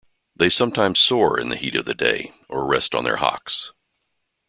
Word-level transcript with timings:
They 0.35 0.49
sometimes 0.49 0.99
soar 0.99 1.39
in 1.39 1.49
the 1.49 1.55
heat 1.55 1.75
of 1.75 1.85
the 1.85 1.93
day 1.93 2.33
or 2.49 2.65
rest 2.65 2.95
on 2.95 3.03
their 3.03 3.17
hocks. 3.17 3.71